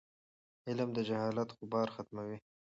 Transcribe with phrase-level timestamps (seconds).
[0.67, 2.37] علم د جهالت غبار ختموي.